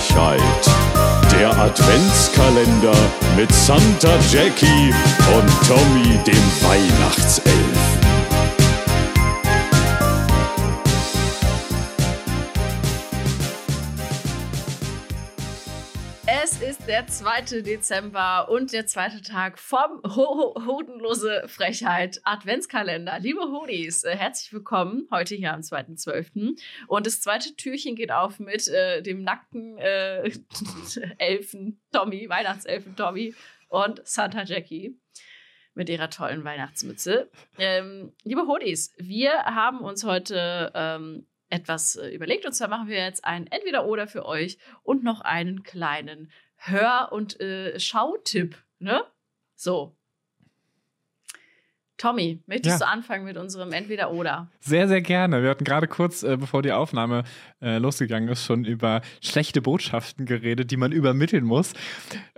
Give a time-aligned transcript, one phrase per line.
[0.00, 0.40] Frechheit.
[1.30, 2.96] Der Adventskalender
[3.36, 4.92] mit Santa Jackie
[5.36, 7.99] und Tommy dem Weihnachtself.
[16.90, 17.62] Der 2.
[17.62, 23.20] Dezember und der zweite Tag vom Ho Ho Hodenlose Frechheit Adventskalender.
[23.20, 26.60] Liebe Hodis, äh, herzlich willkommen heute hier am 2.12.
[26.88, 30.32] Und das zweite Türchen geht auf mit äh, dem nackten äh,
[31.18, 33.36] Elfen Tommy, Weihnachtselfen Tommy
[33.68, 34.98] und Santa Jackie
[35.74, 37.30] mit ihrer tollen Weihnachtsmütze.
[37.60, 42.46] Ähm, liebe Hodis, wir haben uns heute ähm, etwas äh, überlegt.
[42.46, 47.40] Und zwar machen wir jetzt ein Entweder-Oder für euch und noch einen kleinen Hör- und
[47.40, 48.56] äh, Schautipp.
[48.78, 49.04] Ne?
[49.54, 49.96] So.
[52.00, 52.86] Tommy, möchtest Ja.
[52.86, 54.48] du anfangen mit unserem Entweder-Oder?
[54.60, 55.42] Sehr, sehr gerne.
[55.42, 57.24] Wir hatten gerade kurz, äh, bevor die Aufnahme
[57.60, 61.74] äh, losgegangen ist, schon über schlechte Botschaften geredet, die man übermitteln muss.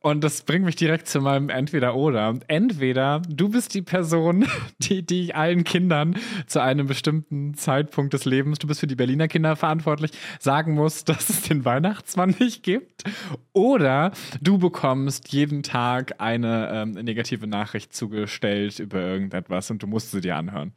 [0.00, 2.34] Und das bringt mich direkt zu meinem Entweder-Oder.
[2.48, 4.44] Entweder du bist die Person,
[4.80, 6.16] die, die allen Kindern
[6.48, 10.10] zu einem bestimmten Zeitpunkt des Lebens, du bist für die Berliner Kinder verantwortlich,
[10.40, 13.04] sagen musst, dass es den Weihnachtsmann nicht gibt.
[13.52, 14.10] Oder
[14.42, 19.00] du bekommst jeden Tag eine ähm, negative Nachricht zugestellt über
[19.44, 20.74] irgendetwas und du musst sie dir anhören.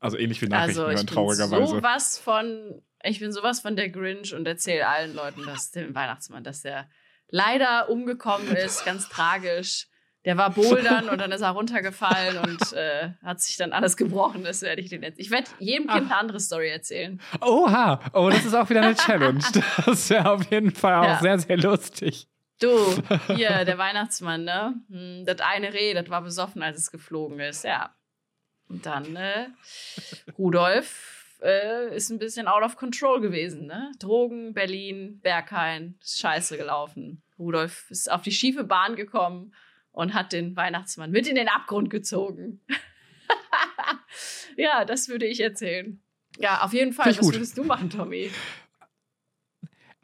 [0.00, 1.66] Also ähnlich wie Nachrichten also, ich hören, traurigerweise.
[1.76, 6.44] sowas von, ich bin sowas von der Grinch und erzähle allen Leuten, dass der Weihnachtsmann,
[6.44, 6.88] dass der
[7.28, 9.88] leider umgekommen ist, ganz tragisch.
[10.26, 14.42] Der war bouldern und dann ist er runtergefallen und äh, hat sich dann alles gebrochen.
[14.42, 15.18] Das werde ich den jetzt.
[15.18, 17.20] Ich werde jedem Kind eine andere Story erzählen.
[17.42, 19.44] Oha, oh, das ist auch wieder eine Challenge.
[19.84, 21.20] Das wäre auf jeden Fall auch Ja.
[21.20, 22.26] sehr, sehr lustig.
[22.60, 22.94] Du,
[23.34, 24.74] hier, der Weihnachtsmann, ne?
[24.88, 27.94] Hm, Das eine Reh, das war besoffen, als es geflogen ist, ja.
[28.68, 29.48] Und dann, äh,
[30.38, 33.92] Rudolf äh, ist ein bisschen out of control gewesen, ne?
[33.98, 37.22] Drogen, Berlin, Berghain, ist scheiße gelaufen.
[37.38, 39.54] Rudolf ist auf die schiefe Bahn gekommen
[39.90, 42.60] und hat den Weihnachtsmann mit in den Abgrund gezogen.
[44.56, 46.00] ja, das würde ich erzählen.
[46.38, 47.06] Ja, auf jeden Fall.
[47.06, 47.34] Was gut.
[47.34, 48.30] würdest du machen, Tommy?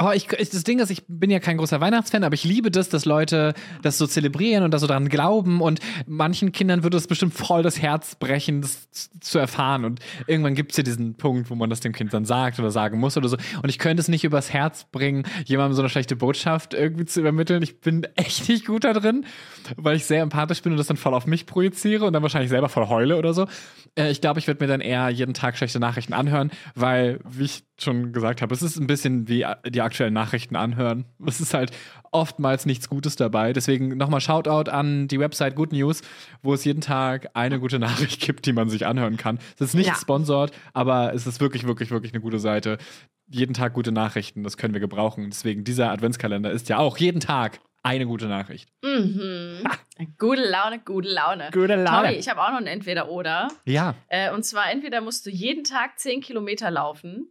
[0.02, 2.88] Oh, ich, das Ding ist, ich bin ja kein großer Weihnachtsfan, aber ich liebe das,
[2.88, 3.52] dass Leute
[3.82, 5.60] das so zelebrieren und da so dran glauben.
[5.60, 8.88] Und manchen Kindern würde es bestimmt voll das Herz brechen, das
[9.20, 9.84] zu erfahren.
[9.84, 12.70] Und irgendwann gibt es ja diesen Punkt, wo man das dem Kind dann sagt oder
[12.70, 13.36] sagen muss oder so.
[13.62, 17.20] Und ich könnte es nicht übers Herz bringen, jemandem so eine schlechte Botschaft irgendwie zu
[17.20, 17.62] übermitteln.
[17.62, 19.26] Ich bin echt nicht gut da drin,
[19.76, 22.50] weil ich sehr empathisch bin und das dann voll auf mich projiziere und dann wahrscheinlich
[22.50, 23.46] selber voll heule oder so.
[23.96, 27.44] Äh, ich glaube, ich würde mir dann eher jeden Tag schlechte Nachrichten anhören, weil, wie
[27.44, 31.04] ich schon gesagt habe, es ist ein bisschen wie äh, die aktuellen Nachrichten anhören.
[31.26, 31.70] Es ist halt
[32.12, 33.52] oftmals nichts Gutes dabei.
[33.52, 36.02] Deswegen nochmal Shoutout an die Website Good News,
[36.42, 39.38] wo es jeden Tag eine gute Nachricht gibt, die man sich anhören kann.
[39.54, 39.94] Es ist nicht Ja.
[39.94, 42.78] sponsored, aber es ist wirklich, wirklich, wirklich eine gute Seite.
[43.28, 45.30] Jeden Tag gute Nachrichten, das können wir gebrauchen.
[45.30, 48.68] Deswegen, dieser Adventskalender ist ja auch jeden Tag eine gute Nachricht.
[48.84, 49.62] Mhm.
[50.18, 51.48] Gute Laune, gute Laune.
[51.52, 52.08] Gute Laune.
[52.08, 53.48] Tommy, ich habe auch noch ein Entweder-Oder.
[53.64, 53.94] Ja.
[54.08, 57.30] Äh, und zwar entweder musst du jeden Tag 10 Kilometer laufen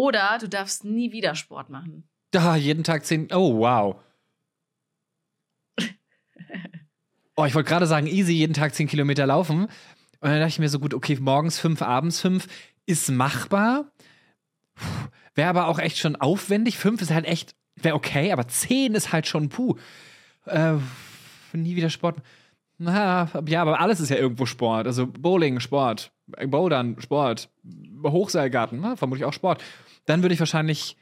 [0.00, 2.08] oder du darfst nie wieder Sport machen.
[2.30, 3.28] Da, jeden Tag zehn.
[3.32, 3.96] Oh, wow.
[7.36, 9.64] Oh, ich wollte gerade sagen, easy, jeden Tag zehn Kilometer laufen.
[9.64, 9.70] Und
[10.20, 12.48] dann dachte ich mir so, gut, okay, morgens fünf, abends fünf
[12.86, 13.90] ist machbar.
[15.34, 16.78] Wäre aber auch echt schon aufwendig.
[16.78, 19.76] Fünf ist halt echt, wäre okay, aber zehn ist halt schon puh.
[20.46, 20.76] Äh,
[21.52, 22.22] nie wieder Sport.
[22.82, 24.86] Na, ja, aber alles ist ja irgendwo Sport.
[24.86, 26.12] Also Bowling, Sport.
[26.26, 27.50] Bouldern, Sport.
[28.02, 29.62] Hochseilgarten, na, vermutlich auch Sport.
[30.06, 30.96] Dann würde ich wahrscheinlich.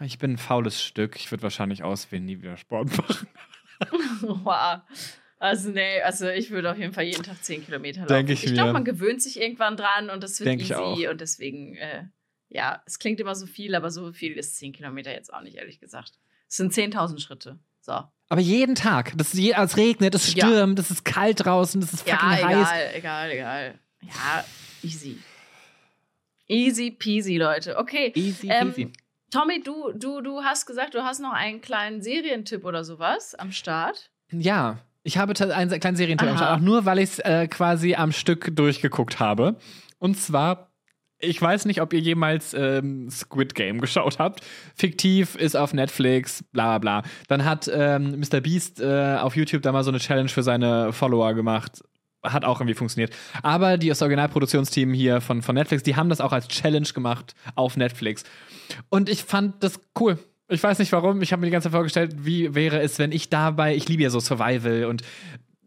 [0.00, 1.16] Ich bin ein faules Stück.
[1.16, 3.28] Ich würde wahrscheinlich auswählen, nie wieder Sport machen.
[4.22, 4.80] wow.
[5.38, 8.14] Also, nee, also ich würde auf jeden Fall jeden Tag 10 Kilometer laufen.
[8.14, 11.08] Denk ich ich glaube, man gewöhnt sich irgendwann dran und das wird Denk ich easy
[11.08, 12.06] und deswegen, äh,
[12.48, 15.56] ja, es klingt immer so viel, aber so viel ist 10 Kilometer jetzt auch nicht,
[15.56, 16.18] ehrlich gesagt.
[16.48, 17.58] Es sind 10.000 Schritte.
[17.82, 18.02] So.
[18.32, 19.12] Aber jeden Tag.
[19.18, 20.46] Das ist je, es regnet, es Ja.
[20.46, 22.68] stürmt, es ist kalt draußen, es ist fucking Ja, heiß.
[22.70, 23.74] egal, egal, egal.
[24.00, 24.44] Ja,
[24.82, 25.18] easy.
[26.48, 27.76] Easy peasy, Leute.
[27.76, 28.10] Okay.
[28.14, 28.92] Easy Ähm, peasy.
[29.30, 33.52] Tommy, du, du, du hast gesagt, du hast noch einen kleinen Serientipp oder sowas am
[33.52, 34.10] Start.
[34.30, 36.44] Ja, ich habe einen kleinen Serientipp am Aha.
[36.44, 39.56] Start, auch nur weil ich es äh, quasi am Stück durchgeguckt habe.
[39.98, 40.71] Und zwar,
[41.22, 44.40] ich weiß nicht, ob ihr jemals ähm, Squid Game geschaut habt.
[44.74, 47.10] Fiktiv, ist auf Netflix, bla bla bla.
[47.28, 48.40] Dann hat ähm, Mr.
[48.40, 51.82] Beast äh, auf YouTube da mal so eine Challenge für seine Follower gemacht.
[52.22, 53.12] Hat auch irgendwie funktioniert.
[53.42, 57.34] Aber die, das Originalproduktionsteam hier von, von Netflix, die haben das auch als Challenge gemacht
[57.54, 58.22] auf Netflix.
[58.90, 60.18] Und ich fand das cool.
[60.48, 61.22] Ich weiß nicht warum.
[61.22, 64.02] Ich habe mir die ganze Zeit vorgestellt, wie wäre es, wenn ich dabei, ich liebe
[64.02, 65.02] ja so Survival und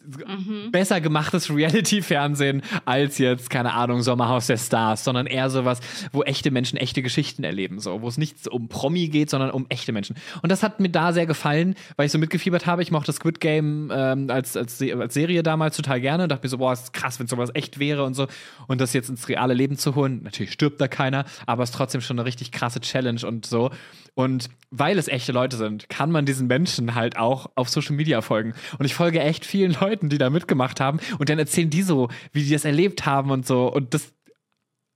[0.05, 0.71] Mhm.
[0.71, 5.79] besser gemachtes Reality-Fernsehen als jetzt, keine Ahnung, Sommerhaus der Stars, sondern eher sowas,
[6.11, 9.65] wo echte Menschen echte Geschichten erleben, so, wo es nicht um Promi geht, sondern um
[9.69, 10.15] echte Menschen.
[10.41, 12.81] Und das hat mir da sehr gefallen, weil ich so mitgefiebert habe.
[12.81, 16.49] Ich mochte Squid Game ähm, als, als, als Serie damals total gerne und dachte mir
[16.49, 18.27] so, boah, ist krass, wenn sowas echt wäre und so.
[18.67, 21.75] Und das jetzt ins reale Leben zu holen, natürlich stirbt da keiner, aber es ist
[21.75, 23.71] trotzdem schon eine richtig krasse Challenge und so.
[24.15, 28.21] Und weil es echte Leute sind, kann man diesen Menschen halt auch auf Social Media
[28.21, 28.53] folgen.
[28.77, 30.99] Und ich folge echt vielen Leuten, die da mitgemacht haben.
[31.19, 33.71] Und dann erzählen die so, wie die das erlebt haben und so.
[33.71, 34.13] Und das.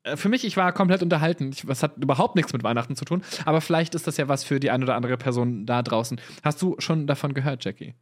[0.04, 1.54] äh, Für mich, ich war komplett unterhalten.
[1.66, 3.24] Das hat überhaupt nichts mit Weihnachten zu tun.
[3.46, 6.19] Aber vielleicht ist das ja was für die ein oder andere Person da draußen.
[6.44, 7.96] Hast du schon davon gehört, Jackie?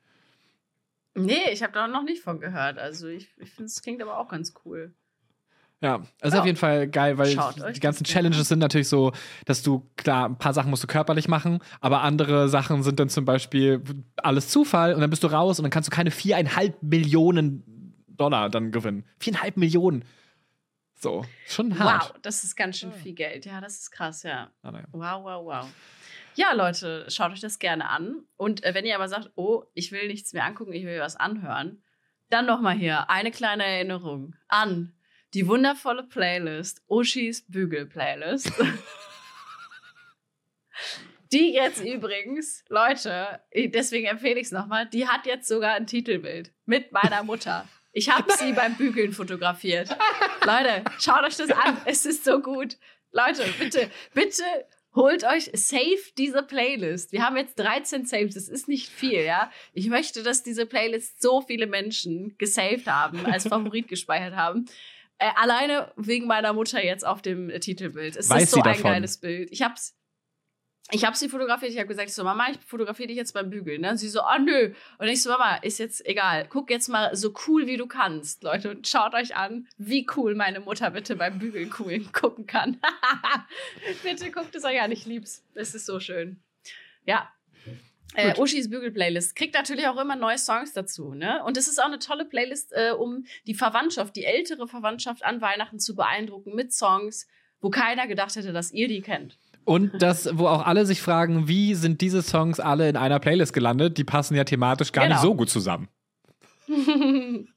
[1.15, 2.77] Nee, ich habe da noch nicht von gehört.
[2.77, 4.93] Also ich, ich finde, es klingt aber auch ganz cool.
[5.79, 6.39] Ja, das ist Ja.
[6.39, 7.37] auf jeden Fall geil, weil
[7.73, 9.11] die ganzen Challenges sind natürlich so,
[9.45, 13.09] dass du, klar, ein paar Sachen musst du körperlich machen, aber andere Sachen sind dann
[13.09, 13.83] zum Beispiel
[14.17, 18.49] alles Zufall und dann bist du raus und dann kannst du keine viereinhalb Millionen Dollar
[18.49, 19.05] dann gewinnen.
[19.19, 20.03] Viereinhalb Millionen.
[20.95, 22.09] So, schon hart.
[22.09, 23.45] Wow, das ist ganz schön viel Geld.
[23.45, 24.49] Ja, das ist krass, ja.
[24.63, 24.85] Ah, naja.
[24.93, 25.65] Wow, wow, wow.
[26.33, 28.23] Ja, Leute, schaut euch das gerne an.
[28.35, 31.15] Und äh, wenn ihr aber sagt, oh, ich will nichts mehr angucken, ich will was
[31.15, 31.83] anhören,
[32.31, 34.93] dann noch mal hier eine kleine Erinnerung an
[35.33, 38.51] die wundervolle Playlist, Uschis Bügel-Playlist.
[41.31, 46.51] die jetzt übrigens, Leute, deswegen empfehle ich es nochmal, die hat jetzt sogar ein Titelbild
[46.65, 47.67] mit meiner Mutter.
[47.91, 49.89] Ich habe sie beim Bügeln fotografiert.
[50.45, 51.81] Leute, schaut euch das an.
[51.85, 52.77] Es ist so gut.
[53.11, 54.43] Leute, bitte, bitte
[54.93, 57.11] holt euch save diese Playlist.
[57.11, 58.35] Wir haben jetzt 13 Saves.
[58.35, 59.51] Das ist nicht viel, ja.
[59.73, 64.65] Ich möchte, dass diese Playlist so viele Menschen gesaved haben, als Favorit gespeichert haben.
[65.19, 68.15] Äh, alleine wegen meiner Mutter jetzt auf dem äh, Titelbild.
[68.15, 68.83] Es Weiß ist so ein davon?
[68.83, 69.51] geiles Bild.
[69.51, 69.95] Ich hab's.
[70.91, 73.49] Ich habe sie fotografiert, ich habe gesagt, ich so, Mama, ich fotografiere dich jetzt beim
[73.49, 73.81] Bügeln.
[73.81, 73.89] Ne?
[73.89, 74.73] Und sie so, oh nö.
[74.99, 76.47] Und ich so, Mama, ist jetzt egal.
[76.49, 78.69] Guck jetzt mal so cool, wie du kannst, Leute.
[78.71, 82.79] Und schaut euch an, wie cool meine Mutter bitte beim Bügeln cool gucken kann.
[84.03, 85.43] bitte guckt es euch an, ich lieb's.
[85.55, 86.39] Es ist so schön.
[87.05, 87.29] Ja.
[88.15, 88.39] Äh, Gut.
[88.39, 91.43] Uschis Bügel-Playlist kriegt natürlich auch immer neue Songs dazu, ne?
[91.45, 95.41] Und es ist auch eine tolle Playlist, äh, um die Verwandtschaft, die ältere Verwandtschaft an
[95.41, 97.27] Weihnachten zu beeindrucken mit Songs,
[97.61, 99.37] wo keiner gedacht hätte, dass ihr die kennt.
[99.65, 103.53] Und das, wo auch alle sich fragen, wie sind diese Songs alle in einer Playlist
[103.53, 103.97] gelandet?
[103.97, 105.21] Die passen ja thematisch gar nicht Genau.
[105.21, 105.89] so gut zusammen.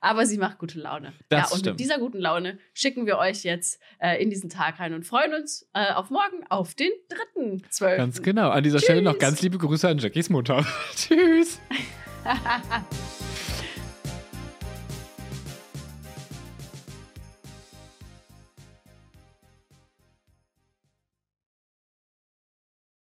[0.00, 1.12] Aber sie macht gute Laune.
[1.28, 1.74] Das ja, und stimmt.
[1.74, 5.34] mit dieser guten Laune schicken wir euch jetzt äh, in diesen Tag rein und freuen
[5.34, 6.90] uns äh, auf morgen, auf den
[7.36, 7.96] 3.12.
[7.96, 8.50] Ganz genau.
[8.50, 9.20] An dieser Stelle noch Tschüss.
[9.20, 10.64] ganz liebe Grüße an Jackies Mutter.
[10.94, 11.60] Tschüss.